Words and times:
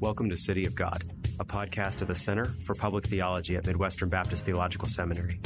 Welcome 0.00 0.30
to 0.30 0.36
City 0.36 0.64
of 0.64 0.74
God, 0.74 1.04
a 1.38 1.44
podcast 1.44 2.00
of 2.00 2.08
the 2.08 2.14
Center 2.14 2.46
for 2.62 2.74
Public 2.74 3.04
Theology 3.04 3.56
at 3.56 3.66
Midwestern 3.66 4.08
Baptist 4.08 4.46
Theological 4.46 4.88
Seminary. 4.88 5.42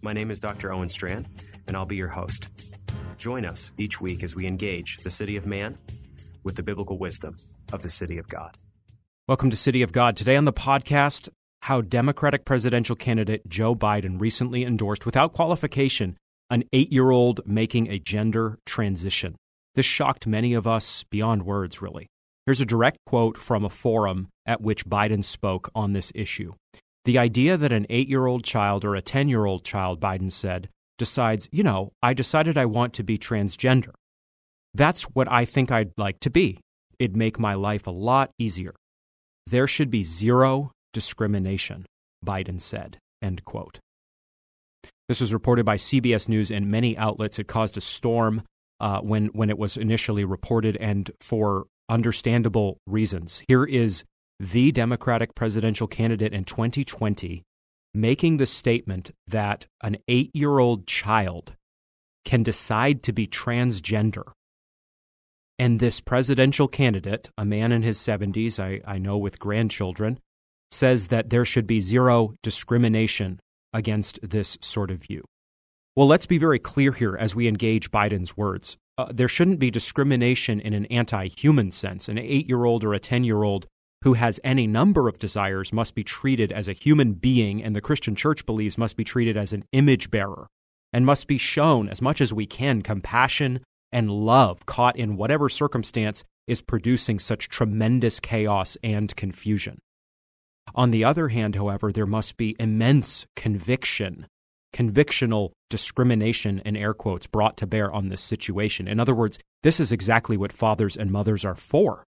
My 0.00 0.14
name 0.14 0.30
is 0.30 0.40
Dr. 0.40 0.72
Owen 0.72 0.88
Strachan, 0.88 1.28
and 1.68 1.76
I'll 1.76 1.84
be 1.84 1.96
your 1.96 2.08
host. 2.08 2.48
Join 3.18 3.44
us 3.44 3.72
each 3.76 4.00
week 4.00 4.22
as 4.22 4.34
we 4.34 4.46
engage 4.46 4.96
the 5.02 5.10
city 5.10 5.36
of 5.36 5.44
man 5.44 5.76
with 6.42 6.56
the 6.56 6.62
biblical 6.62 6.96
wisdom 6.96 7.36
of 7.74 7.82
the 7.82 7.90
city 7.90 8.16
of 8.16 8.26
God. 8.26 8.56
Welcome 9.28 9.50
to 9.50 9.56
City 9.56 9.82
of 9.82 9.92
God. 9.92 10.16
Today 10.16 10.36
on 10.36 10.46
the 10.46 10.52
podcast, 10.54 11.28
how 11.60 11.82
Democratic 11.82 12.46
presidential 12.46 12.96
candidate 12.96 13.46
Joe 13.50 13.74
Biden 13.74 14.18
recently 14.18 14.64
endorsed, 14.64 15.04
without 15.04 15.34
qualification, 15.34 16.16
an 16.48 16.64
eight 16.72 16.90
year 16.90 17.10
old 17.10 17.42
making 17.46 17.88
a 17.88 17.98
gender 17.98 18.58
transition. 18.64 19.36
This 19.74 19.84
shocked 19.84 20.26
many 20.26 20.54
of 20.54 20.66
us 20.66 21.04
beyond 21.10 21.42
words, 21.42 21.82
really. 21.82 22.08
Here's 22.46 22.60
a 22.60 22.66
direct 22.66 22.98
quote 23.06 23.38
from 23.38 23.64
a 23.64 23.70
forum 23.70 24.28
at 24.46 24.60
which 24.60 24.86
Biden 24.86 25.24
spoke 25.24 25.70
on 25.74 25.92
this 25.92 26.12
issue. 26.14 26.52
The 27.04 27.18
idea 27.18 27.56
that 27.56 27.72
an 27.72 27.86
eight 27.88 28.08
year 28.08 28.26
old 28.26 28.44
child 28.44 28.84
or 28.84 28.94
a 28.94 29.02
10 29.02 29.28
year 29.28 29.44
old 29.44 29.64
child, 29.64 30.00
Biden 30.00 30.30
said, 30.30 30.68
decides, 30.98 31.48
you 31.50 31.62
know, 31.62 31.92
I 32.02 32.14
decided 32.14 32.56
I 32.56 32.66
want 32.66 32.94
to 32.94 33.02
be 33.02 33.18
transgender. 33.18 33.92
That's 34.74 35.02
what 35.02 35.30
I 35.30 35.44
think 35.44 35.70
I'd 35.70 35.92
like 35.96 36.20
to 36.20 36.30
be. 36.30 36.60
It'd 36.98 37.16
make 37.16 37.38
my 37.38 37.54
life 37.54 37.86
a 37.86 37.90
lot 37.90 38.30
easier. 38.38 38.74
There 39.46 39.66
should 39.66 39.90
be 39.90 40.04
zero 40.04 40.72
discrimination, 40.92 41.86
Biden 42.24 42.60
said. 42.60 42.98
End 43.22 43.44
quote. 43.44 43.78
This 45.08 45.20
was 45.20 45.32
reported 45.32 45.64
by 45.64 45.76
CBS 45.76 46.28
News 46.28 46.50
and 46.50 46.70
many 46.70 46.96
outlets. 46.96 47.38
It 47.38 47.46
caused 47.46 47.76
a 47.76 47.80
storm 47.80 48.42
uh, 48.80 49.00
when 49.00 49.26
when 49.28 49.50
it 49.50 49.58
was 49.58 49.76
initially 49.76 50.24
reported, 50.24 50.76
and 50.76 51.10
for 51.20 51.66
understandable 51.88 52.78
reasons. 52.86 53.42
Here 53.48 53.64
is 53.64 54.04
the 54.40 54.72
Democratic 54.72 55.34
presidential 55.34 55.86
candidate 55.86 56.32
in 56.32 56.44
2020 56.44 57.44
making 57.94 58.36
the 58.36 58.46
statement 58.46 59.12
that 59.28 59.66
an 59.82 59.96
eight 60.08 60.30
year 60.34 60.58
old 60.58 60.86
child 60.86 61.54
can 62.24 62.42
decide 62.42 63.02
to 63.04 63.12
be 63.12 63.26
transgender. 63.26 64.32
And 65.58 65.78
this 65.78 66.00
presidential 66.00 66.66
candidate, 66.66 67.30
a 67.38 67.44
man 67.44 67.70
in 67.70 67.82
his 67.82 67.98
70s, 67.98 68.58
I, 68.58 68.80
I 68.84 68.98
know 68.98 69.16
with 69.16 69.38
grandchildren, 69.38 70.18
says 70.72 71.06
that 71.08 71.30
there 71.30 71.44
should 71.44 71.68
be 71.68 71.80
zero 71.80 72.34
discrimination 72.42 73.38
against 73.72 74.18
this 74.28 74.58
sort 74.60 74.90
of 74.90 74.98
view. 74.98 75.24
Well, 75.94 76.08
let's 76.08 76.26
be 76.26 76.38
very 76.38 76.58
clear 76.58 76.90
here 76.90 77.16
as 77.16 77.36
we 77.36 77.46
engage 77.46 77.92
Biden's 77.92 78.36
words 78.36 78.76
uh, 78.96 79.06
there 79.12 79.28
shouldn't 79.28 79.58
be 79.58 79.70
discrimination 79.70 80.60
in 80.60 80.72
an 80.72 80.86
anti 80.86 81.28
human 81.28 81.70
sense. 81.70 82.08
An 82.08 82.18
eight 82.18 82.48
year 82.48 82.64
old 82.64 82.84
or 82.84 82.94
a 82.94 83.00
10 83.00 83.24
year 83.24 83.42
old 83.42 83.66
who 84.02 84.14
has 84.14 84.38
any 84.44 84.66
number 84.66 85.08
of 85.08 85.18
desires 85.18 85.72
must 85.72 85.94
be 85.94 86.04
treated 86.04 86.52
as 86.52 86.68
a 86.68 86.72
human 86.72 87.14
being, 87.14 87.62
and 87.62 87.74
the 87.74 87.80
Christian 87.80 88.14
church 88.14 88.44
believes 88.44 88.76
must 88.76 88.96
be 88.96 89.04
treated 89.04 89.36
as 89.36 89.52
an 89.52 89.64
image 89.72 90.10
bearer 90.10 90.46
and 90.92 91.06
must 91.06 91.26
be 91.26 91.38
shown 91.38 91.88
as 91.88 92.02
much 92.02 92.20
as 92.20 92.32
we 92.32 92.46
can 92.46 92.82
compassion 92.82 93.60
and 93.90 94.10
love 94.10 94.66
caught 94.66 94.96
in 94.96 95.16
whatever 95.16 95.48
circumstance 95.48 96.22
is 96.46 96.60
producing 96.60 97.18
such 97.18 97.48
tremendous 97.48 98.20
chaos 98.20 98.76
and 98.82 99.16
confusion. 99.16 99.78
On 100.74 100.90
the 100.90 101.04
other 101.04 101.28
hand, 101.28 101.56
however, 101.56 101.90
there 101.90 102.06
must 102.06 102.36
be 102.36 102.56
immense 102.60 103.26
conviction 103.34 104.26
convictional 104.74 105.52
discrimination 105.70 106.60
in 106.64 106.76
air 106.76 106.92
quotes 106.92 107.26
brought 107.26 107.56
to 107.56 107.66
bear 107.66 107.90
on 107.92 108.08
this 108.08 108.20
situation. 108.20 108.88
In 108.88 109.00
other 109.00 109.14
words, 109.14 109.38
this 109.62 109.80
is 109.80 109.92
exactly 109.92 110.36
what 110.36 110.52
fathers 110.52 110.96
and 110.96 111.10
mothers 111.10 111.44
are 111.44 111.54
for. 111.54 112.04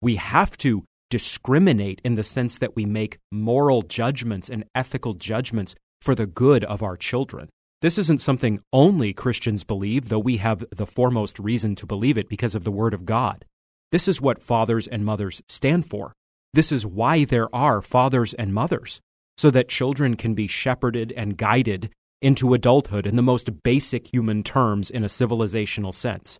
We 0.00 0.16
have 0.16 0.56
to 0.58 0.84
discriminate 1.10 2.00
in 2.04 2.14
the 2.14 2.22
sense 2.22 2.56
that 2.58 2.76
we 2.76 2.86
make 2.86 3.18
moral 3.30 3.82
judgments 3.82 4.48
and 4.48 4.64
ethical 4.74 5.14
judgments 5.14 5.74
for 6.00 6.14
the 6.14 6.26
good 6.26 6.64
of 6.64 6.82
our 6.82 6.96
children. 6.96 7.48
This 7.82 7.98
isn't 7.98 8.20
something 8.20 8.60
only 8.72 9.12
Christians 9.12 9.64
believe, 9.64 10.08
though 10.08 10.18
we 10.18 10.38
have 10.38 10.64
the 10.74 10.86
foremost 10.86 11.38
reason 11.38 11.74
to 11.76 11.86
believe 11.86 12.16
it 12.16 12.28
because 12.28 12.54
of 12.54 12.64
the 12.64 12.70
Word 12.70 12.94
of 12.94 13.04
God. 13.04 13.44
This 13.92 14.08
is 14.08 14.20
what 14.20 14.40
fathers 14.40 14.86
and 14.86 15.04
mothers 15.04 15.42
stand 15.48 15.88
for. 15.90 16.12
This 16.54 16.72
is 16.72 16.86
why 16.86 17.24
there 17.24 17.54
are 17.54 17.82
fathers 17.82 18.32
and 18.34 18.54
mothers, 18.54 19.00
so 19.36 19.50
that 19.50 19.68
children 19.68 20.16
can 20.16 20.34
be 20.34 20.46
shepherded 20.46 21.12
and 21.16 21.36
guided 21.36 21.90
into 22.22 22.54
adulthood 22.54 23.06
in 23.06 23.16
the 23.16 23.22
most 23.22 23.62
basic 23.62 24.12
human 24.12 24.42
terms 24.42 24.90
in 24.90 25.04
a 25.04 25.08
civilizational 25.08 25.94
sense. 25.94 26.38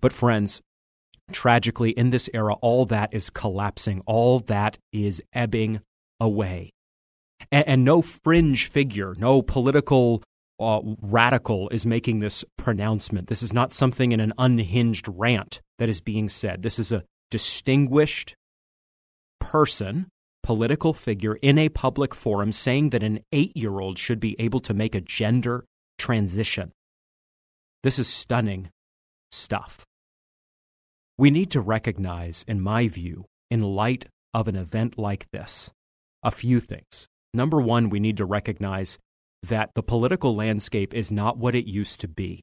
But, 0.00 0.12
friends, 0.12 0.60
tragically, 1.32 1.90
in 1.90 2.10
this 2.10 2.30
era, 2.32 2.54
all 2.54 2.84
that 2.86 3.12
is 3.12 3.30
collapsing, 3.30 4.02
all 4.06 4.38
that 4.40 4.78
is 4.92 5.22
ebbing 5.32 5.80
away. 6.20 6.70
And, 7.50 7.66
and 7.66 7.84
no 7.84 8.02
fringe 8.02 8.68
figure, 8.68 9.14
no 9.18 9.42
political 9.42 10.22
uh, 10.60 10.80
radical 11.00 11.68
is 11.70 11.86
making 11.86 12.20
this 12.20 12.44
pronouncement. 12.56 13.28
This 13.28 13.42
is 13.42 13.52
not 13.52 13.72
something 13.72 14.12
in 14.12 14.20
an 14.20 14.32
unhinged 14.38 15.06
rant 15.08 15.60
that 15.78 15.88
is 15.88 16.00
being 16.00 16.28
said. 16.28 16.62
This 16.62 16.78
is 16.78 16.90
a 16.90 17.04
distinguished 17.30 18.34
person 19.40 20.08
political 20.48 20.94
figure 20.94 21.34
in 21.42 21.58
a 21.58 21.68
public 21.68 22.14
forum 22.14 22.50
saying 22.50 22.88
that 22.88 23.02
an 23.02 23.20
eight 23.32 23.54
year 23.54 23.80
old 23.80 23.98
should 23.98 24.18
be 24.18 24.34
able 24.38 24.60
to 24.60 24.72
make 24.72 24.94
a 24.94 25.00
gender 25.02 25.66
transition. 25.98 26.72
This 27.82 27.98
is 27.98 28.08
stunning 28.08 28.70
stuff. 29.30 29.84
We 31.18 31.30
need 31.30 31.50
to 31.50 31.60
recognize, 31.60 32.46
in 32.48 32.62
my 32.62 32.88
view, 32.88 33.26
in 33.50 33.60
light 33.62 34.06
of 34.32 34.48
an 34.48 34.56
event 34.56 34.98
like 34.98 35.26
this, 35.34 35.68
a 36.22 36.30
few 36.30 36.60
things. 36.60 37.08
Number 37.34 37.60
one, 37.60 37.90
we 37.90 38.00
need 38.00 38.16
to 38.16 38.24
recognize 38.24 38.96
that 39.42 39.72
the 39.74 39.82
political 39.82 40.34
landscape 40.34 40.94
is 40.94 41.12
not 41.12 41.36
what 41.36 41.54
it 41.54 41.66
used 41.66 42.00
to 42.00 42.08
be. 42.08 42.40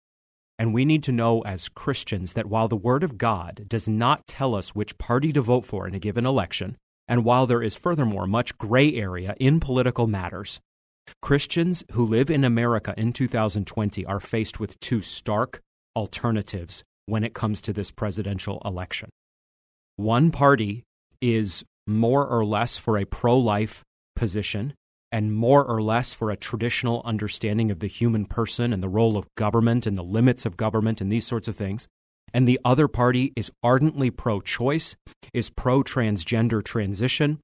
And 0.60 0.76
we 0.76 0.86
need 0.86 1.02
to 1.06 1.12
know 1.12 1.42
as 1.42 1.70
Christians 1.70 2.34
that 2.34 2.46
while 2.46 2.68
the 2.68 2.78
Word 2.78 3.02
of 3.02 3.18
God 3.18 3.66
does 3.68 3.90
not 3.90 4.28
tell 4.28 4.54
us 4.54 4.76
which 4.76 5.00
party 5.00 5.34
to 5.34 5.42
vote 5.42 5.66
for 5.66 5.88
in 5.88 5.96
a 5.96 6.00
given 6.00 6.28
election, 6.28 6.78
and 7.08 7.24
while 7.24 7.46
there 7.46 7.62
is 7.62 7.76
furthermore 7.76 8.28
much 8.28 8.58
gray 8.58 8.94
area 8.96 9.36
in 9.40 9.60
political 9.60 10.08
matters, 10.08 10.60
Christians 11.22 11.84
who 11.92 12.06
live 12.06 12.30
in 12.30 12.44
America 12.44 12.94
in 12.98 13.14
2020 13.14 14.06
are 14.06 14.20
faced 14.20 14.60
with 14.60 14.80
two 14.80 15.02
stark 15.02 15.62
alternatives 15.96 16.84
when 17.06 17.24
it 17.24 17.34
comes 17.34 17.62
to 17.62 17.74
this 17.74 17.92
presidential 17.92 18.62
election. 18.66 19.10
One 19.96 20.32
party 20.32 20.84
is 21.22 21.64
more 21.88 22.26
or 22.28 22.44
less 22.44 22.78
for 22.78 22.98
a 22.98 23.06
pro 23.06 23.38
life 23.38 23.84
position 24.16 24.74
and 25.12 25.34
more 25.34 25.64
or 25.64 25.82
less 25.82 26.14
for 26.14 26.32
a 26.32 26.36
traditional 26.36 27.02
understanding 27.06 27.72
of 27.72 27.80
the 27.80 27.88
human 27.88 28.26
person 28.26 28.74
and 28.74 28.82
the 28.82 28.90
role 28.90 29.18
of 29.18 29.28
government 29.36 29.86
and 29.86 29.98
the 29.98 30.04
limits 30.04 30.46
of 30.46 30.58
government 30.58 31.00
and 31.00 31.12
these 31.12 31.28
sorts 31.28 31.48
of 31.48 31.56
things 31.56 31.88
and 32.36 32.46
the 32.46 32.60
other 32.66 32.90
party 32.90 33.32
is 33.38 33.50
ardently 33.64 34.12
pro 34.12 34.42
choice, 34.42 34.98
is 35.34 35.50
pro 35.50 35.82
transgender 35.82 36.62
transition, 36.62 37.40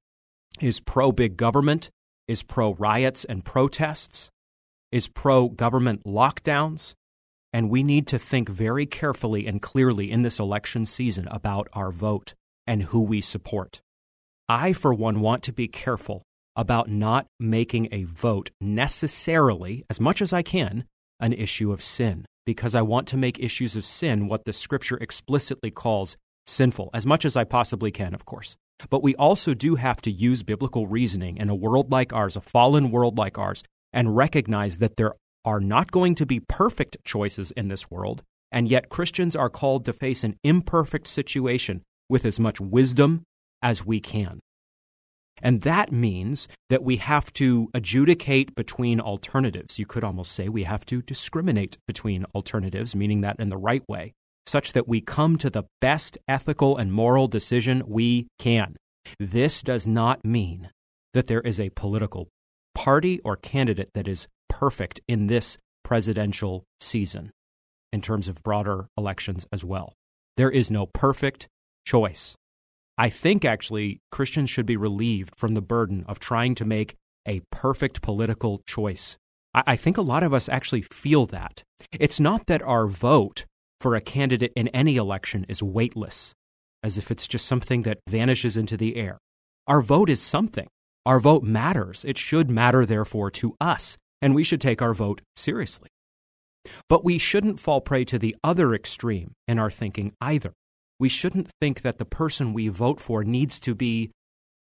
is 0.60 0.80
pro 0.80 1.10
big 1.10 1.38
government, 1.38 1.88
is 2.28 2.42
pro 2.42 2.74
riots 2.74 3.24
and 3.24 3.42
protests, 3.42 4.28
is 4.92 5.08
pro 5.08 5.48
government 5.48 6.04
lockdowns. 6.04 6.92
And 7.54 7.70
we 7.70 7.82
need 7.82 8.06
to 8.08 8.18
think 8.18 8.50
very 8.50 8.84
carefully 8.84 9.46
and 9.46 9.62
clearly 9.62 10.10
in 10.10 10.24
this 10.24 10.38
election 10.38 10.84
season 10.84 11.26
about 11.30 11.68
our 11.72 11.90
vote 11.90 12.34
and 12.66 12.82
who 12.82 13.00
we 13.00 13.22
support. 13.22 13.80
I, 14.46 14.74
for 14.74 14.92
one, 14.92 15.20
want 15.20 15.42
to 15.44 15.54
be 15.54 15.68
careful 15.68 16.22
about 16.54 16.90
not 16.90 17.24
making 17.40 17.88
a 17.92 18.04
vote 18.04 18.50
necessarily, 18.60 19.86
as 19.88 19.98
much 20.00 20.20
as 20.20 20.34
I 20.34 20.42
can, 20.42 20.84
an 21.22 21.32
issue 21.32 21.72
of 21.72 21.80
sin 21.80 22.26
because 22.44 22.74
I 22.74 22.82
want 22.82 23.08
to 23.08 23.16
make 23.16 23.38
issues 23.38 23.76
of 23.76 23.86
sin 23.86 24.28
what 24.28 24.44
the 24.44 24.52
scripture 24.52 24.98
explicitly 24.98 25.70
calls 25.70 26.16
sinful, 26.46 26.90
as 26.92 27.06
much 27.06 27.24
as 27.24 27.36
I 27.36 27.44
possibly 27.44 27.90
can, 27.90 28.12
of 28.12 28.26
course. 28.26 28.56
But 28.90 29.02
we 29.02 29.14
also 29.14 29.54
do 29.54 29.76
have 29.76 30.02
to 30.02 30.10
use 30.10 30.42
biblical 30.42 30.88
reasoning 30.88 31.36
in 31.36 31.48
a 31.48 31.54
world 31.54 31.92
like 31.92 32.12
ours, 32.12 32.36
a 32.36 32.40
fallen 32.40 32.90
world 32.90 33.16
like 33.16 33.38
ours, 33.38 33.62
and 33.92 34.16
recognize 34.16 34.78
that 34.78 34.96
there 34.96 35.14
are 35.44 35.60
not 35.60 35.92
going 35.92 36.16
to 36.16 36.26
be 36.26 36.40
perfect 36.40 36.96
choices 37.04 37.52
in 37.52 37.68
this 37.68 37.90
world, 37.90 38.22
And 38.52 38.68
yet, 38.68 38.90
Christians 38.90 39.34
are 39.34 39.48
called 39.48 39.86
to 39.86 39.94
face 39.94 40.22
an 40.22 40.36
imperfect 40.44 41.08
situation 41.08 41.82
with 42.10 42.26
as 42.26 42.38
much 42.38 42.60
wisdom 42.60 43.24
as 43.62 43.84
we 43.84 43.98
can. 43.98 44.40
And 45.42 45.62
that 45.62 45.90
means 45.90 46.46
that 46.70 46.84
we 46.84 46.96
have 46.98 47.32
to 47.34 47.68
adjudicate 47.74 48.54
between 48.54 49.00
alternatives. 49.00 49.78
You 49.78 49.86
could 49.86 50.04
almost 50.04 50.32
say 50.32 50.48
we 50.48 50.64
have 50.64 50.86
to 50.86 51.02
discriminate 51.02 51.78
between 51.86 52.24
alternatives, 52.34 52.94
meaning 52.94 53.22
that 53.22 53.40
in 53.40 53.48
the 53.48 53.56
right 53.56 53.82
way, 53.88 54.12
such 54.46 54.72
that 54.72 54.88
we 54.88 55.00
come 55.00 55.36
to 55.38 55.50
the 55.50 55.64
best 55.80 56.16
ethical 56.28 56.76
and 56.76 56.92
moral 56.92 57.26
decision 57.28 57.82
we 57.86 58.28
can. 58.38 58.76
This 59.18 59.62
does 59.62 59.86
not 59.86 60.24
mean 60.24 60.70
that 61.12 61.26
there 61.26 61.40
is 61.40 61.60
a 61.60 61.70
political 61.70 62.28
party 62.74 63.20
or 63.24 63.36
candidate 63.36 63.90
that 63.94 64.08
is 64.08 64.26
perfect 64.48 65.00
in 65.08 65.26
this 65.26 65.58
presidential 65.84 66.64
season 66.80 67.32
in 67.92 68.00
terms 68.00 68.28
of 68.28 68.42
broader 68.42 68.86
elections 68.96 69.46
as 69.52 69.64
well. 69.64 69.94
There 70.36 70.50
is 70.50 70.70
no 70.70 70.86
perfect 70.86 71.48
choice. 71.84 72.34
I 72.98 73.08
think 73.08 73.44
actually 73.44 74.00
Christians 74.10 74.50
should 74.50 74.66
be 74.66 74.76
relieved 74.76 75.34
from 75.36 75.54
the 75.54 75.62
burden 75.62 76.04
of 76.06 76.18
trying 76.18 76.54
to 76.56 76.64
make 76.64 76.96
a 77.26 77.40
perfect 77.50 78.02
political 78.02 78.62
choice. 78.66 79.16
I, 79.54 79.62
I, 79.68 79.76
think 79.76 79.96
a 79.96 80.02
lot 80.02 80.22
of 80.22 80.34
us 80.34 80.48
actually 80.48 80.82
feel 80.82 81.26
that. 81.26 81.62
It's 81.92 82.20
not 82.20 82.46
that 82.46 82.62
our 82.62 82.86
vote 82.86 83.46
for 83.80 83.96
a 83.96 84.00
candidate 84.00 84.52
in 84.54 84.68
any 84.68 84.96
election 84.96 85.46
is 85.48 85.62
weightless, 85.62 86.34
as 86.82 86.98
if 86.98 87.10
it's 87.10 87.26
just 87.26 87.46
something 87.46 87.82
that 87.82 88.00
vanishes 88.08 88.56
into 88.56 88.76
the 88.76 88.96
air. 88.96 89.18
Our 89.66 89.80
vote 89.80 90.10
is 90.10 90.20
something. 90.20 90.68
Our 91.06 91.18
vote 91.18 91.42
matters. 91.42 92.04
It 92.04 92.18
should 92.18 92.50
matter, 92.50 92.86
therefore, 92.86 93.30
to 93.32 93.56
us, 93.60 93.96
and 94.20 94.34
we 94.34 94.44
should 94.44 94.60
take 94.60 94.82
our 94.82 94.94
vote 94.94 95.22
seriously. 95.34 95.88
But 96.88 97.04
we 97.04 97.18
shouldn't 97.18 97.58
fall 97.58 97.80
prey 97.80 98.04
to 98.04 98.18
the 98.18 98.36
other 98.44 98.74
extreme 98.74 99.32
in 99.48 99.58
our 99.58 99.70
thinking 99.70 100.12
either 100.20 100.52
we 101.02 101.08
shouldn't 101.08 101.50
think 101.60 101.82
that 101.82 101.98
the 101.98 102.04
person 102.04 102.52
we 102.52 102.68
vote 102.68 103.00
for 103.00 103.24
needs 103.24 103.58
to 103.58 103.74
be 103.74 104.12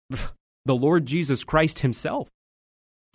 the 0.10 0.76
Lord 0.76 1.06
Jesus 1.06 1.46
Christ 1.46 1.80
himself. 1.80 2.28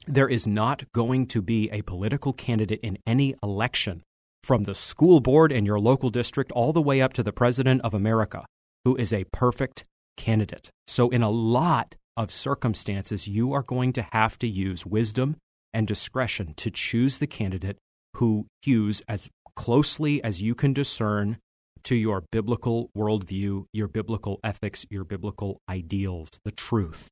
There 0.06 0.31
is 0.31 0.47
not 0.47 0.91
going 0.94 1.26
to 1.26 1.43
be 1.43 1.70
a 1.70 1.82
political 1.82 2.32
candidate 2.32 2.81
in 2.82 2.97
any 3.06 3.35
election, 3.43 4.00
from 4.43 4.64
the 4.64 4.75
school 4.75 5.20
board 5.20 5.53
in 5.53 5.67
your 5.67 5.79
local 5.79 6.09
district 6.09 6.53
all 6.53 6.73
the 6.73 6.81
way 6.81 7.03
up 7.03 7.12
to 7.12 7.23
the 7.23 7.35
President 7.35 7.82
of 7.82 7.93
America, 7.93 8.47
who 8.87 8.97
is 8.97 9.12
a 9.12 9.26
perfect 9.31 9.85
candidate. 10.17 10.70
So, 10.87 11.11
in 11.11 11.23
a 11.23 11.29
lot 11.29 11.97
of 12.17 12.32
circumstances, 12.32 13.29
you 13.29 13.53
are 13.53 13.62
going 13.62 13.93
to 13.93 14.06
have 14.12 14.38
to 14.38 14.49
use 14.49 14.87
wisdom 14.87 15.37
and 15.75 15.87
discretion 15.87 16.55
to 16.55 16.70
choose 16.70 17.19
the 17.19 17.26
candidate 17.26 17.76
who 18.17 18.47
hews 18.62 19.03
as 19.06 19.29
closely 19.55 20.25
as 20.25 20.41
you 20.41 20.55
can 20.55 20.73
discern 20.73 21.37
to 21.84 21.94
your 21.94 22.25
biblical 22.31 22.90
worldview, 22.96 23.64
your 23.73 23.88
biblical 23.88 24.40
ethics, 24.43 24.87
your 24.90 25.05
biblical 25.05 25.61
ideals, 25.69 26.29
the 26.44 26.50
truth. 26.50 27.08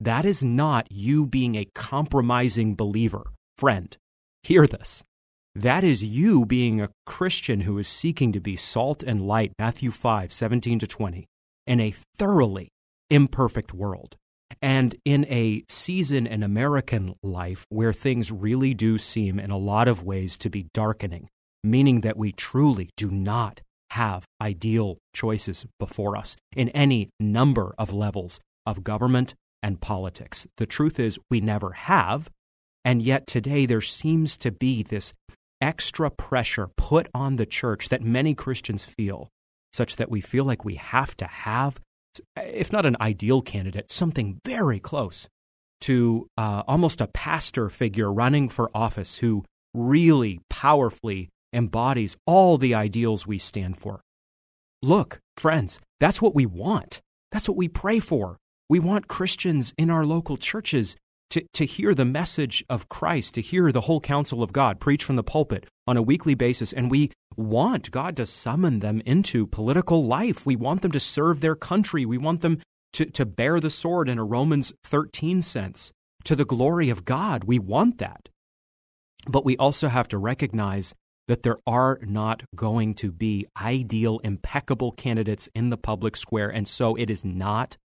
That 0.00 0.24
is 0.24 0.42
not 0.42 0.86
you 0.90 1.26
being 1.26 1.56
a 1.56 1.68
compromising 1.74 2.74
believer. 2.74 3.32
Friend, 3.58 3.94
hear 4.42 4.66
this. 4.66 5.02
That 5.54 5.84
is 5.84 6.02
you 6.02 6.46
being 6.46 6.80
a 6.80 6.90
Christian 7.04 7.62
who 7.62 7.76
is 7.78 7.88
seeking 7.88 8.32
to 8.32 8.40
be 8.40 8.56
salt 8.56 9.02
and 9.02 9.26
light, 9.26 9.52
Matthew 9.58 9.90
5, 9.90 10.32
17 10.32 10.78
to 10.78 10.86
20, 10.86 11.26
in 11.66 11.80
a 11.80 11.94
thoroughly 12.16 12.68
imperfect 13.10 13.74
world. 13.74 14.16
And 14.62 14.96
in 15.04 15.26
a 15.26 15.64
season 15.68 16.26
in 16.26 16.42
American 16.42 17.14
life 17.22 17.64
where 17.68 17.92
things 17.92 18.32
really 18.32 18.74
do 18.74 18.98
seem, 18.98 19.38
in 19.38 19.50
a 19.50 19.58
lot 19.58 19.88
of 19.88 20.02
ways, 20.02 20.36
to 20.38 20.50
be 20.50 20.68
darkening, 20.72 21.28
meaning 21.62 22.00
that 22.02 22.16
we 22.16 22.32
truly 22.32 22.90
do 22.96 23.10
not 23.10 23.60
have 23.92 24.24
ideal 24.40 24.98
choices 25.14 25.66
before 25.78 26.16
us 26.16 26.36
in 26.54 26.68
any 26.70 27.10
number 27.18 27.74
of 27.78 27.92
levels 27.92 28.40
of 28.66 28.84
government 28.84 29.34
and 29.62 29.80
politics. 29.80 30.46
The 30.56 30.66
truth 30.66 30.98
is, 30.98 31.18
we 31.30 31.40
never 31.40 31.72
have. 31.72 32.30
And 32.84 33.02
yet 33.02 33.26
today 33.26 33.66
there 33.66 33.80
seems 33.80 34.36
to 34.38 34.50
be 34.50 34.82
this 34.82 35.12
extra 35.60 36.10
pressure 36.10 36.68
put 36.76 37.08
on 37.14 37.36
the 37.36 37.46
church 37.46 37.88
that 37.90 38.02
many 38.02 38.34
Christians 38.34 38.84
feel, 38.84 39.28
such 39.74 39.96
that 39.96 40.10
we 40.10 40.20
feel 40.20 40.44
like 40.44 40.64
we 40.64 40.76
have 40.76 41.16
to 41.18 41.26
have, 41.26 41.78
if 42.36 42.72
not 42.72 42.86
an 42.86 42.96
ideal 43.00 43.42
candidate, 43.42 43.90
something 43.90 44.38
very 44.46 44.80
close 44.80 45.28
to 45.82 46.28
uh, 46.36 46.62
almost 46.66 47.00
a 47.00 47.06
pastor 47.08 47.68
figure 47.68 48.12
running 48.12 48.48
for 48.48 48.70
office 48.74 49.18
who 49.18 49.44
really 49.74 50.40
powerfully 50.48 51.28
embodies 51.52 52.16
all 52.26 52.58
the 52.58 52.74
ideals 52.74 53.26
we 53.26 53.38
stand 53.38 53.76
for. 53.78 54.00
Look, 54.82 55.20
friends, 55.36 55.78
that's 55.98 56.22
what 56.22 56.34
we 56.34 56.46
want. 56.46 57.00
That's 57.32 57.48
what 57.48 57.58
we 57.58 57.68
pray 57.68 57.98
for. 57.98 58.38
We 58.68 58.78
want 58.78 59.08
Christians 59.08 59.74
in 59.76 59.90
our 59.90 60.06
local 60.06 60.36
churches 60.36 60.96
to, 61.30 61.44
to 61.54 61.64
hear 61.64 61.94
the 61.94 62.04
message 62.04 62.64
of 62.68 62.88
Christ, 62.88 63.34
to 63.34 63.40
hear 63.40 63.72
the 63.72 63.82
whole 63.82 64.00
counsel 64.00 64.42
of 64.42 64.52
God 64.52 64.80
preached 64.80 65.04
from 65.04 65.16
the 65.16 65.22
pulpit 65.22 65.66
on 65.86 65.96
a 65.96 66.02
weekly 66.02 66.34
basis. 66.34 66.72
And 66.72 66.90
we 66.90 67.12
want 67.36 67.90
God 67.90 68.16
to 68.16 68.26
summon 68.26 68.80
them 68.80 69.00
into 69.06 69.46
political 69.46 70.06
life. 70.06 70.44
We 70.44 70.56
want 70.56 70.82
them 70.82 70.92
to 70.92 71.00
serve 71.00 71.40
their 71.40 71.54
country. 71.54 72.04
We 72.04 72.18
want 72.18 72.40
them 72.40 72.60
to, 72.94 73.06
to 73.06 73.24
bear 73.24 73.60
the 73.60 73.70
sword 73.70 74.08
in 74.08 74.18
a 74.18 74.24
Romans 74.24 74.72
13 74.84 75.42
sense 75.42 75.92
to 76.24 76.36
the 76.36 76.44
glory 76.44 76.90
of 76.90 77.04
God. 77.04 77.44
We 77.44 77.58
want 77.58 77.98
that. 77.98 78.28
But 79.26 79.44
we 79.44 79.56
also 79.56 79.88
have 79.88 80.08
to 80.08 80.18
recognize 80.18 80.94
that 81.30 81.44
there 81.44 81.58
are 81.64 82.00
not 82.02 82.42
going 82.56 82.92
to 82.92 83.12
be 83.12 83.46
ideal, 83.56 84.18
impeccable 84.24 84.90
candidates 84.90 85.48
in 85.54 85.68
the 85.68 85.76
public 85.76 86.16
square. 86.16 86.48
And 86.48 86.66
so 86.66 86.96
it 86.96 87.08
is 87.08 87.24
not 87.24 87.76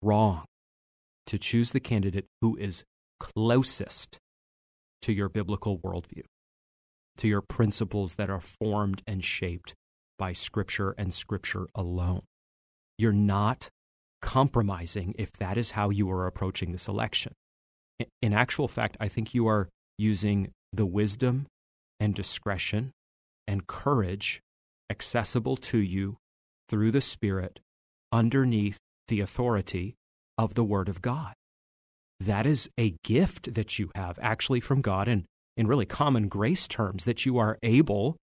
wrong 0.00 0.46
to 1.26 1.38
choose 1.38 1.72
the 1.72 1.80
candidate 1.80 2.24
who 2.40 2.56
is 2.56 2.82
closest 3.20 4.16
to 5.02 5.12
your 5.12 5.28
biblical 5.28 5.78
worldview, 5.80 6.22
to 7.18 7.28
your 7.28 7.42
principles 7.42 8.14
that 8.14 8.30
are 8.30 8.40
formed 8.40 9.02
and 9.06 9.22
shaped 9.22 9.74
by 10.18 10.32
Scripture 10.32 10.94
and 10.96 11.12
Scripture 11.12 11.66
alone. 11.74 12.22
You're 12.96 13.12
not 13.12 13.68
compromising 14.22 15.14
if 15.18 15.30
that 15.34 15.58
is 15.58 15.72
how 15.72 15.90
you 15.90 16.10
are 16.10 16.26
approaching 16.26 16.72
this 16.72 16.88
election. 16.88 17.34
In 18.22 18.32
actual 18.32 18.66
fact, 18.66 18.96
I 18.98 19.08
think 19.08 19.34
you 19.34 19.46
are 19.46 19.68
using 19.98 20.52
the 20.72 20.86
wisdom 20.86 21.48
and 22.00 22.14
discretion 22.14 22.92
and 23.46 23.66
courage 23.66 24.40
accessible 24.90 25.56
to 25.56 25.78
you 25.78 26.16
through 26.68 26.90
the 26.90 27.00
Spirit 27.00 27.60
underneath 28.12 28.78
the 29.08 29.20
authority 29.20 29.94
of 30.38 30.54
the 30.54 30.64
Word 30.64 30.88
of 30.88 31.02
God. 31.02 31.34
That 32.20 32.46
is 32.46 32.68
a 32.78 32.94
gift 33.04 33.54
that 33.54 33.78
you 33.78 33.90
have 33.94 34.18
actually 34.22 34.60
from 34.60 34.80
God, 34.80 35.08
and 35.08 35.24
in 35.56 35.66
really 35.66 35.86
common 35.86 36.28
grace 36.28 36.66
terms, 36.66 37.04
that 37.04 37.26
you 37.26 37.38
are 37.38 37.58
able 37.62 38.16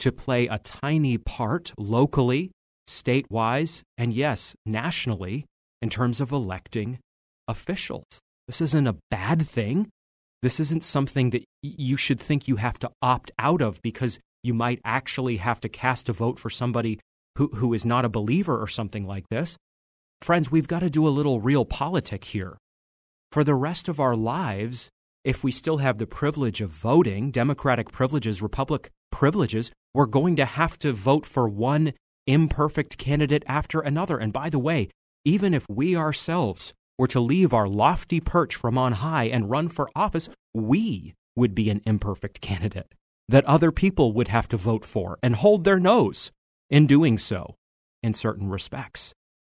to 0.00 0.12
play 0.12 0.46
a 0.46 0.58
tiny 0.58 1.16
part 1.16 1.72
locally, 1.78 2.50
statewise, 2.88 3.82
and 3.96 4.12
yes, 4.12 4.54
nationally 4.66 5.46
in 5.80 5.90
terms 5.90 6.20
of 6.20 6.32
electing 6.32 6.98
officials. 7.48 8.04
This 8.46 8.60
isn't 8.60 8.86
a 8.86 8.96
bad 9.10 9.46
thing. 9.46 9.88
This 10.42 10.60
isn't 10.60 10.84
something 10.84 11.30
that 11.30 11.44
you 11.62 11.96
should 11.96 12.20
think 12.20 12.46
you 12.46 12.56
have 12.56 12.78
to 12.80 12.90
opt 13.02 13.30
out 13.38 13.62
of 13.62 13.80
because 13.82 14.18
you 14.42 14.54
might 14.54 14.80
actually 14.84 15.38
have 15.38 15.60
to 15.60 15.68
cast 15.68 16.08
a 16.08 16.12
vote 16.12 16.38
for 16.38 16.50
somebody 16.50 17.00
who, 17.36 17.48
who 17.48 17.74
is 17.74 17.84
not 17.84 18.04
a 18.04 18.10
believer 18.10 18.60
or 18.60 18.68
something 18.68 19.06
like 19.06 19.28
this. 19.28 19.56
Friends, 20.22 20.50
we've 20.50 20.68
got 20.68 20.80
to 20.80 20.90
do 20.90 21.06
a 21.06 21.10
little 21.10 21.40
realpolitik 21.40 22.24
here. 22.24 22.56
For 23.32 23.44
the 23.44 23.54
rest 23.54 23.88
of 23.88 24.00
our 24.00 24.16
lives, 24.16 24.88
if 25.24 25.42
we 25.42 25.50
still 25.50 25.78
have 25.78 25.98
the 25.98 26.06
privilege 26.06 26.60
of 26.60 26.70
voting, 26.70 27.30
democratic 27.30 27.90
privileges, 27.90 28.40
republic 28.40 28.90
privileges, 29.10 29.72
we're 29.92 30.06
going 30.06 30.36
to 30.36 30.44
have 30.44 30.78
to 30.78 30.92
vote 30.92 31.26
for 31.26 31.48
one 31.48 31.92
imperfect 32.26 32.98
candidate 32.98 33.42
after 33.46 33.80
another. 33.80 34.18
And 34.18 34.32
by 34.32 34.50
the 34.50 34.58
way, 34.58 34.88
even 35.24 35.52
if 35.54 35.66
we 35.68 35.96
ourselves 35.96 36.72
were 36.98 37.06
to 37.08 37.20
leave 37.20 37.52
our 37.52 37.68
lofty 37.68 38.20
perch 38.20 38.54
from 38.54 38.78
on 38.78 38.92
high 38.92 39.24
and 39.24 39.50
run 39.50 39.68
for 39.68 39.88
office, 39.94 40.28
we 40.54 41.14
would 41.34 41.54
be 41.54 41.70
an 41.70 41.82
imperfect 41.86 42.40
candidate 42.40 42.94
that 43.28 43.44
other 43.44 43.72
people 43.72 44.12
would 44.12 44.28
have 44.28 44.48
to 44.48 44.56
vote 44.56 44.84
for 44.84 45.18
and 45.22 45.36
hold 45.36 45.64
their 45.64 45.80
nose 45.80 46.30
in 46.70 46.86
doing 46.86 47.18
so 47.18 47.56
in 48.02 48.14
certain 48.14 48.48
respects. 48.48 49.12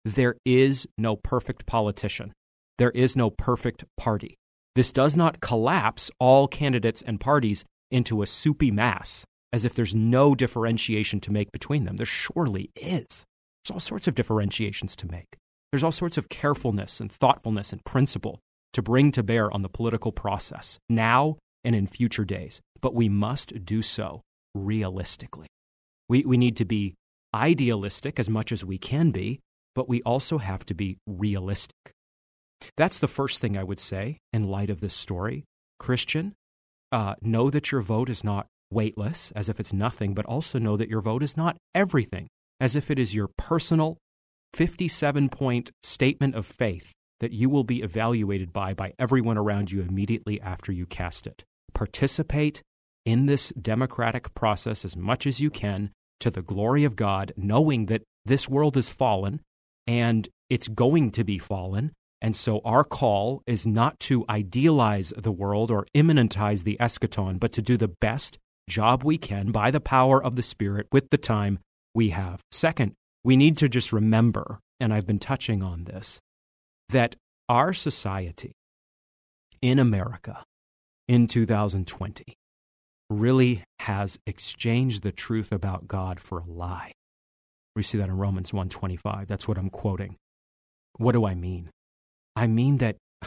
There 0.04 0.36
is 0.44 0.86
no 0.96 1.16
perfect 1.16 1.66
politician. 1.66 2.32
There 2.78 2.90
is 2.90 3.16
no 3.16 3.30
perfect 3.30 3.84
party. 3.96 4.36
This 4.74 4.92
does 4.92 5.16
not 5.16 5.40
collapse 5.40 6.10
all 6.18 6.48
candidates 6.48 7.02
and 7.02 7.20
parties 7.20 7.64
into 7.90 8.22
a 8.22 8.26
soupy 8.26 8.70
mass 8.70 9.24
as 9.52 9.64
if 9.64 9.74
there's 9.74 9.94
no 9.94 10.34
differentiation 10.34 11.20
to 11.20 11.32
make 11.32 11.50
between 11.52 11.84
them. 11.84 11.96
There 11.96 12.06
surely 12.06 12.70
is. 12.76 13.24
There's 13.64 13.72
all 13.72 13.80
sorts 13.80 14.06
of 14.06 14.14
differentiations 14.14 14.94
to 14.96 15.10
make. 15.10 15.36
There's 15.70 15.84
all 15.84 15.92
sorts 15.92 16.16
of 16.16 16.28
carefulness 16.28 17.00
and 17.00 17.12
thoughtfulness 17.12 17.72
and 17.72 17.84
principle 17.84 18.40
to 18.72 18.82
bring 18.82 19.12
to 19.12 19.22
bear 19.22 19.52
on 19.52 19.62
the 19.62 19.68
political 19.68 20.12
process 20.12 20.78
now 20.88 21.36
and 21.64 21.74
in 21.74 21.86
future 21.86 22.24
days. 22.24 22.60
But 22.80 22.94
we 22.94 23.08
must 23.08 23.64
do 23.64 23.82
so 23.82 24.22
realistically. 24.54 25.48
We, 26.08 26.24
we 26.24 26.36
need 26.36 26.56
to 26.58 26.64
be 26.64 26.94
idealistic 27.34 28.18
as 28.18 28.30
much 28.30 28.52
as 28.52 28.64
we 28.64 28.78
can 28.78 29.10
be, 29.10 29.40
but 29.74 29.88
we 29.88 30.00
also 30.02 30.38
have 30.38 30.64
to 30.66 30.74
be 30.74 30.96
realistic. 31.06 31.92
That's 32.76 32.98
the 32.98 33.08
first 33.08 33.40
thing 33.40 33.56
I 33.56 33.64
would 33.64 33.80
say 33.80 34.18
in 34.32 34.48
light 34.48 34.70
of 34.70 34.80
this 34.80 34.94
story. 34.94 35.44
Christian, 35.78 36.34
uh, 36.90 37.14
know 37.20 37.50
that 37.50 37.70
your 37.70 37.82
vote 37.82 38.08
is 38.08 38.24
not 38.24 38.46
weightless, 38.70 39.32
as 39.36 39.48
if 39.48 39.60
it's 39.60 39.72
nothing, 39.72 40.14
but 40.14 40.26
also 40.26 40.58
know 40.58 40.76
that 40.76 40.88
your 40.88 41.00
vote 41.00 41.22
is 41.22 41.36
not 41.36 41.56
everything, 41.74 42.28
as 42.60 42.74
if 42.74 42.90
it 42.90 42.98
is 42.98 43.14
your 43.14 43.28
personal 43.36 43.98
57 44.54 45.28
point 45.28 45.70
statement 45.82 46.34
of 46.34 46.46
faith 46.46 46.92
that 47.20 47.32
you 47.32 47.48
will 47.48 47.64
be 47.64 47.82
evaluated 47.82 48.52
by 48.52 48.74
by 48.74 48.92
everyone 48.98 49.38
around 49.38 49.70
you 49.70 49.80
immediately 49.82 50.40
after 50.40 50.72
you 50.72 50.86
cast 50.86 51.26
it. 51.26 51.44
Participate 51.74 52.62
in 53.04 53.26
this 53.26 53.50
democratic 53.60 54.34
process 54.34 54.84
as 54.84 54.96
much 54.96 55.26
as 55.26 55.40
you 55.40 55.50
can 55.50 55.90
to 56.20 56.30
the 56.30 56.42
glory 56.42 56.84
of 56.84 56.96
God, 56.96 57.32
knowing 57.36 57.86
that 57.86 58.02
this 58.24 58.48
world 58.48 58.76
is 58.76 58.88
fallen 58.88 59.40
and 59.86 60.28
it's 60.50 60.68
going 60.68 61.10
to 61.12 61.24
be 61.24 61.38
fallen. 61.38 61.92
And 62.20 62.36
so 62.36 62.60
our 62.64 62.84
call 62.84 63.42
is 63.46 63.66
not 63.66 63.98
to 64.00 64.24
idealize 64.28 65.12
the 65.16 65.32
world 65.32 65.70
or 65.70 65.86
immanentize 65.94 66.64
the 66.64 66.76
eschaton, 66.80 67.38
but 67.38 67.52
to 67.52 67.62
do 67.62 67.76
the 67.76 67.88
best 67.88 68.38
job 68.68 69.04
we 69.04 69.18
can 69.18 69.50
by 69.52 69.70
the 69.70 69.80
power 69.80 70.22
of 70.22 70.36
the 70.36 70.42
Spirit 70.42 70.88
with 70.92 71.10
the 71.10 71.18
time 71.18 71.60
we 71.94 72.10
have. 72.10 72.40
Second, 72.50 72.94
we 73.28 73.36
need 73.36 73.58
to 73.58 73.68
just 73.68 73.92
remember, 73.92 74.58
and 74.80 74.90
I've 74.90 75.06
been 75.06 75.18
touching 75.18 75.62
on 75.62 75.84
this, 75.84 76.18
that 76.88 77.14
our 77.46 77.74
society 77.74 78.52
in 79.60 79.78
America 79.78 80.42
in 81.06 81.26
2020 81.26 82.24
really 83.10 83.64
has 83.80 84.18
exchanged 84.26 85.02
the 85.02 85.12
truth 85.12 85.52
about 85.52 85.86
God 85.86 86.20
for 86.20 86.38
a 86.38 86.46
lie. 86.46 86.92
We 87.76 87.82
see 87.82 87.98
that 87.98 88.08
in 88.08 88.16
Romans 88.16 88.52
1:25. 88.52 89.26
That's 89.26 89.46
what 89.46 89.58
I'm 89.58 89.68
quoting. 89.68 90.16
What 90.96 91.12
do 91.12 91.26
I 91.26 91.34
mean? 91.34 91.68
I 92.34 92.46
mean 92.46 92.78
that 92.78 92.96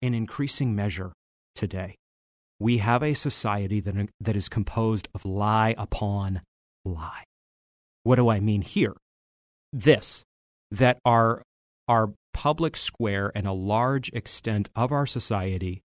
in 0.00 0.14
increasing 0.14 0.76
measure 0.76 1.12
today, 1.56 1.96
we 2.60 2.78
have 2.78 3.02
a 3.02 3.14
society 3.14 3.80
that, 3.80 4.10
that 4.20 4.36
is 4.36 4.48
composed 4.48 5.08
of 5.12 5.24
lie 5.24 5.74
upon 5.76 6.42
lie. 6.84 7.24
What 8.04 8.16
do 8.16 8.28
I 8.28 8.40
mean 8.40 8.62
here? 8.62 8.94
This 9.72 10.22
that 10.70 10.98
our, 11.04 11.42
our 11.86 12.12
public 12.32 12.76
square 12.76 13.30
and 13.34 13.46
a 13.46 13.52
large 13.52 14.08
extent 14.10 14.70
of 14.74 14.90
our 14.90 15.06
society 15.06 15.82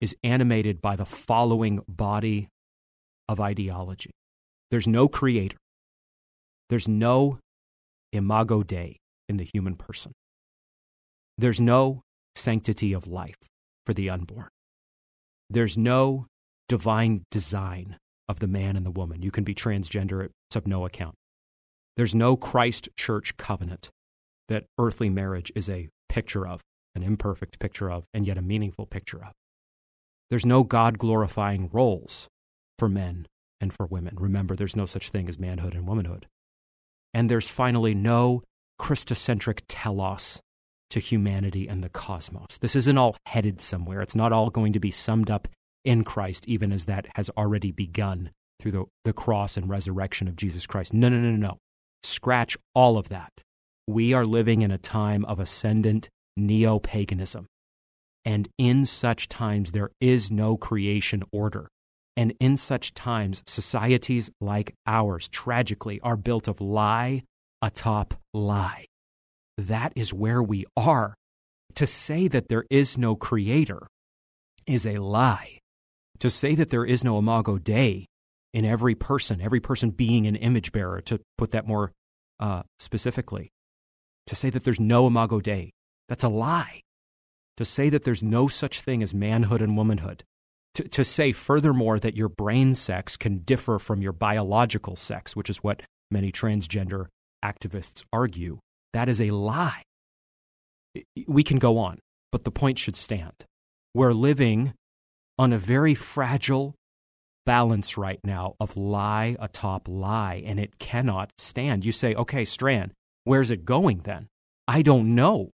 is 0.00 0.16
animated 0.24 0.80
by 0.80 0.96
the 0.96 1.04
following 1.04 1.80
body 1.86 2.48
of 3.28 3.40
ideology 3.40 4.10
there's 4.72 4.88
no 4.88 5.06
creator, 5.06 5.58
there's 6.70 6.88
no 6.88 7.38
imago 8.10 8.62
Dei 8.62 8.96
in 9.28 9.36
the 9.36 9.46
human 9.52 9.76
person, 9.76 10.12
there's 11.36 11.60
no 11.60 12.00
sanctity 12.34 12.94
of 12.94 13.06
life 13.06 13.36
for 13.84 13.92
the 13.92 14.08
unborn, 14.08 14.48
there's 15.50 15.76
no 15.76 16.24
divine 16.70 17.22
design 17.30 17.98
of 18.30 18.38
the 18.38 18.46
man 18.46 18.74
and 18.74 18.86
the 18.86 18.90
woman. 18.90 19.20
You 19.20 19.30
can 19.30 19.44
be 19.44 19.54
transgender, 19.54 20.24
it's 20.24 20.56
of 20.56 20.66
no 20.66 20.86
account. 20.86 21.16
There's 21.96 22.14
no 22.14 22.36
Christ 22.36 22.88
church 22.96 23.36
covenant 23.36 23.90
that 24.48 24.64
earthly 24.78 25.10
marriage 25.10 25.52
is 25.54 25.68
a 25.68 25.88
picture 26.08 26.46
of, 26.46 26.60
an 26.94 27.02
imperfect 27.02 27.58
picture 27.58 27.90
of, 27.90 28.04
and 28.12 28.26
yet 28.26 28.38
a 28.38 28.42
meaningful 28.42 28.86
picture 28.86 29.24
of. 29.24 29.32
There's 30.30 30.46
no 30.46 30.62
God 30.62 30.98
glorifying 30.98 31.68
roles 31.72 32.28
for 32.78 32.88
men 32.88 33.26
and 33.60 33.72
for 33.72 33.86
women. 33.86 34.16
Remember, 34.18 34.56
there's 34.56 34.76
no 34.76 34.86
such 34.86 35.10
thing 35.10 35.28
as 35.28 35.38
manhood 35.38 35.74
and 35.74 35.86
womanhood. 35.86 36.26
And 37.14 37.30
there's 37.30 37.48
finally 37.48 37.94
no 37.94 38.42
Christocentric 38.80 39.60
telos 39.68 40.40
to 40.90 41.00
humanity 41.00 41.68
and 41.68 41.82
the 41.82 41.88
cosmos. 41.88 42.58
This 42.60 42.74
isn't 42.76 42.98
all 42.98 43.16
headed 43.26 43.60
somewhere. 43.60 44.02
It's 44.02 44.16
not 44.16 44.32
all 44.32 44.50
going 44.50 44.72
to 44.72 44.80
be 44.80 44.90
summed 44.90 45.30
up 45.30 45.48
in 45.84 46.04
Christ, 46.04 46.46
even 46.46 46.72
as 46.72 46.86
that 46.86 47.06
has 47.14 47.30
already 47.30 47.70
begun 47.70 48.30
through 48.60 48.72
the, 48.72 48.84
the 49.04 49.12
cross 49.12 49.56
and 49.56 49.68
resurrection 49.68 50.28
of 50.28 50.36
Jesus 50.36 50.66
Christ. 50.66 50.92
No, 50.92 51.08
no, 51.08 51.18
no, 51.18 51.30
no, 51.30 51.36
no. 51.36 51.58
Scratch 52.04 52.56
all 52.74 52.98
of 52.98 53.08
that. 53.08 53.32
We 53.86 54.12
are 54.12 54.24
living 54.24 54.62
in 54.62 54.70
a 54.70 54.78
time 54.78 55.24
of 55.24 55.40
ascendant 55.40 56.08
neo 56.36 56.78
paganism. 56.78 57.46
And 58.24 58.48
in 58.58 58.86
such 58.86 59.28
times, 59.28 59.72
there 59.72 59.90
is 60.00 60.30
no 60.30 60.56
creation 60.56 61.22
order. 61.32 61.68
And 62.16 62.34
in 62.40 62.56
such 62.56 62.94
times, 62.94 63.42
societies 63.46 64.30
like 64.40 64.74
ours, 64.86 65.28
tragically, 65.28 65.98
are 66.00 66.16
built 66.16 66.46
of 66.46 66.60
lie 66.60 67.22
atop 67.62 68.14
lie. 68.34 68.86
That 69.56 69.92
is 69.94 70.12
where 70.12 70.42
we 70.42 70.66
are. 70.76 71.14
To 71.76 71.86
say 71.86 72.28
that 72.28 72.48
there 72.48 72.64
is 72.68 72.98
no 72.98 73.16
creator 73.16 73.86
is 74.66 74.86
a 74.86 74.98
lie. 74.98 75.58
To 76.18 76.28
say 76.28 76.54
that 76.54 76.70
there 76.70 76.84
is 76.84 77.02
no 77.02 77.18
imago 77.18 77.58
Dei 77.58 78.06
in 78.52 78.64
every 78.64 78.94
person, 78.94 79.40
every 79.40 79.60
person 79.60 79.90
being 79.90 80.26
an 80.26 80.36
image 80.36 80.72
bearer, 80.72 81.00
to 81.02 81.20
put 81.38 81.50
that 81.52 81.66
more 81.66 81.92
uh, 82.40 82.62
specifically, 82.78 83.50
to 84.26 84.34
say 84.34 84.50
that 84.50 84.64
there's 84.64 84.80
no 84.80 85.06
imago 85.06 85.40
Dei, 85.40 85.72
that's 86.08 86.24
a 86.24 86.28
lie. 86.28 86.80
To 87.58 87.64
say 87.64 87.90
that 87.90 88.04
there's 88.04 88.22
no 88.22 88.48
such 88.48 88.80
thing 88.80 89.02
as 89.02 89.12
manhood 89.12 89.60
and 89.60 89.76
womanhood, 89.76 90.24
to, 90.74 90.88
to 90.88 91.04
say 91.04 91.32
furthermore 91.32 91.98
that 91.98 92.16
your 92.16 92.28
brain 92.28 92.74
sex 92.74 93.16
can 93.16 93.38
differ 93.38 93.78
from 93.78 94.00
your 94.00 94.12
biological 94.12 94.96
sex, 94.96 95.36
which 95.36 95.50
is 95.50 95.58
what 95.58 95.82
many 96.10 96.32
transgender 96.32 97.06
activists 97.44 98.04
argue, 98.12 98.58
that 98.92 99.08
is 99.08 99.20
a 99.20 99.30
lie. 99.30 99.82
We 101.26 101.42
can 101.42 101.58
go 101.58 101.78
on, 101.78 101.98
but 102.30 102.44
the 102.44 102.50
point 102.50 102.78
should 102.78 102.96
stand. 102.96 103.44
We're 103.94 104.12
living 104.12 104.72
on 105.38 105.52
a 105.52 105.58
very 105.58 105.94
fragile 105.94 106.74
balance 107.44 107.96
right 107.96 108.20
now 108.24 108.54
of 108.60 108.76
lie 108.76 109.36
atop 109.40 109.88
lie, 109.88 110.42
and 110.44 110.60
it 110.60 110.78
cannot 110.78 111.32
stand. 111.38 111.84
You 111.84 111.92
say, 111.92 112.14
okay, 112.14 112.44
Strachan, 112.44 112.92
where's 113.24 113.50
it 113.50 113.64
going 113.64 114.00
then? 114.00 114.28
I 114.68 114.82
don't 114.82 115.14
know. 115.14 115.50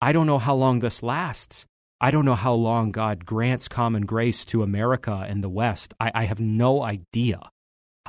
I 0.00 0.12
don't 0.12 0.26
know 0.26 0.38
how 0.38 0.54
long 0.54 0.80
this 0.80 1.02
lasts. 1.02 1.66
I 2.00 2.10
don't 2.10 2.26
know 2.26 2.34
how 2.34 2.52
long 2.52 2.92
God 2.92 3.24
grants 3.24 3.68
common 3.68 4.04
grace 4.04 4.44
to 4.46 4.62
America 4.62 5.24
and 5.26 5.42
the 5.42 5.48
West. 5.48 5.94
I, 5.98 6.12
I, 6.14 6.24
have 6.26 6.40
no 6.40 6.82
idea. 6.82 7.40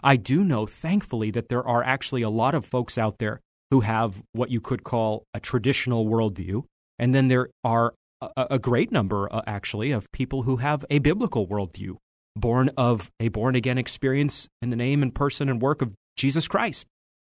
I 0.03 0.17
do 0.17 0.43
know, 0.43 0.65
thankfully, 0.65 1.31
that 1.31 1.47
there 1.47 1.65
are 1.65 1.83
actually 1.83 2.21
a 2.21 2.29
lot 2.29 2.53
of 2.53 2.65
folks 2.65 2.97
out 2.97 3.19
there 3.19 3.39
who 3.71 3.81
have 3.81 4.21
what 4.33 4.51
you 4.51 4.59
could 4.59 4.83
call 4.83 5.23
a 5.33 5.39
traditional 5.39 6.05
worldview. 6.05 6.63
And 6.99 7.15
then 7.15 7.29
there 7.29 7.49
are 7.63 7.93
a, 8.21 8.47
a 8.51 8.59
great 8.59 8.91
number, 8.91 9.31
uh, 9.33 9.41
actually, 9.47 9.91
of 9.91 10.11
people 10.11 10.43
who 10.43 10.57
have 10.57 10.83
a 10.89 10.99
biblical 10.99 11.47
worldview, 11.47 11.97
born 12.37 12.69
of 12.77 13.11
a 13.19 13.27
born 13.29 13.55
again 13.55 13.77
experience 13.77 14.47
in 14.61 14.69
the 14.69 14.75
name 14.75 15.01
and 15.03 15.13
person 15.13 15.49
and 15.49 15.61
work 15.61 15.81
of 15.81 15.93
Jesus 16.15 16.47
Christ. 16.47 16.87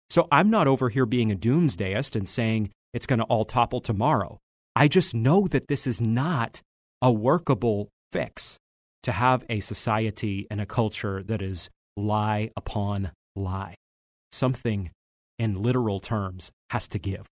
So 0.09 0.27
I'm 0.31 0.49
not 0.49 0.67
over 0.67 0.89
here 0.89 1.05
being 1.05 1.31
a 1.31 1.35
doomsdayist 1.35 2.15
and 2.15 2.27
saying 2.27 2.71
it's 2.93 3.05
going 3.05 3.19
to 3.19 3.25
all 3.25 3.45
topple 3.45 3.81
tomorrow. 3.81 4.39
I 4.75 4.87
just 4.87 5.13
know 5.13 5.47
that 5.47 5.67
this 5.67 5.87
is 5.87 6.01
not 6.01 6.61
a 7.01 7.11
workable 7.11 7.89
fix 8.11 8.57
to 9.03 9.11
have 9.11 9.43
a 9.49 9.59
society 9.59 10.47
and 10.49 10.61
a 10.61 10.65
culture 10.65 11.23
that 11.23 11.41
is 11.41 11.69
lie 11.95 12.51
upon 12.55 13.11
lie. 13.35 13.75
Something 14.31 14.91
in 15.39 15.61
literal 15.61 15.99
terms 15.99 16.51
has 16.69 16.87
to 16.89 16.99
give. 16.99 17.27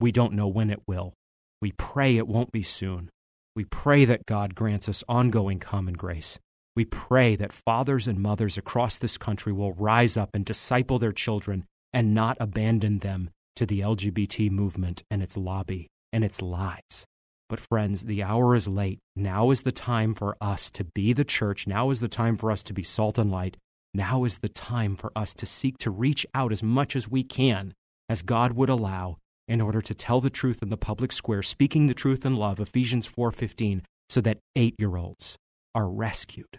We 0.00 0.12
don't 0.12 0.34
know 0.34 0.48
when 0.48 0.70
it 0.70 0.82
will. 0.86 1.14
We 1.60 1.72
pray 1.72 2.16
it 2.16 2.28
won't 2.28 2.52
be 2.52 2.62
soon. 2.62 3.10
We 3.54 3.64
pray 3.64 4.04
that 4.04 4.26
God 4.26 4.54
grants 4.54 4.88
us 4.88 5.02
ongoing 5.08 5.58
common 5.58 5.94
grace. 5.94 6.38
We 6.76 6.84
pray 6.84 7.36
that 7.36 7.54
fathers 7.54 8.06
and 8.06 8.20
mothers 8.20 8.58
across 8.58 8.98
this 8.98 9.16
country 9.16 9.50
will 9.50 9.72
rise 9.72 10.18
up 10.18 10.28
and 10.34 10.44
disciple 10.44 10.98
their 10.98 11.12
children 11.12 11.64
and 11.94 12.14
not 12.14 12.36
abandon 12.38 12.98
them 12.98 13.30
to 13.56 13.64
the 13.64 13.80
LGBT 13.80 14.50
movement 14.50 15.02
and 15.10 15.22
its 15.22 15.38
lobby 15.38 15.88
and 16.12 16.22
its 16.22 16.42
lies. 16.42 17.06
But, 17.48 17.60
friends, 17.60 18.02
the 18.02 18.22
hour 18.22 18.54
is 18.54 18.68
late. 18.68 18.98
Now 19.14 19.50
is 19.50 19.62
the 19.62 19.72
time 19.72 20.12
for 20.12 20.36
us 20.38 20.70
to 20.72 20.84
be 20.84 21.14
the 21.14 21.24
church. 21.24 21.66
Now 21.66 21.88
is 21.88 22.00
the 22.00 22.08
time 22.08 22.36
for 22.36 22.50
us 22.50 22.62
to 22.64 22.74
be 22.74 22.82
salt 22.82 23.16
and 23.16 23.30
light. 23.30 23.56
Now 23.94 24.24
is 24.24 24.38
the 24.38 24.50
time 24.50 24.96
for 24.96 25.10
us 25.16 25.32
to 25.34 25.46
seek 25.46 25.78
to 25.78 25.90
reach 25.90 26.26
out 26.34 26.52
as 26.52 26.62
much 26.62 26.94
as 26.94 27.08
we 27.08 27.22
can, 27.22 27.72
as 28.10 28.20
God 28.20 28.52
would 28.52 28.68
allow, 28.68 29.16
in 29.48 29.62
order 29.62 29.80
to 29.80 29.94
tell 29.94 30.20
the 30.20 30.28
truth 30.28 30.60
in 30.60 30.68
the 30.68 30.76
public 30.76 31.12
square, 31.12 31.42
speaking 31.42 31.86
the 31.86 31.94
truth 31.94 32.26
in 32.26 32.36
love, 32.36 32.60
Ephesians 32.60 33.06
4:15, 33.06 33.82
so 34.10 34.20
that 34.20 34.40
8-year-olds 34.58 35.36
are 35.74 35.88
rescued 35.88 36.58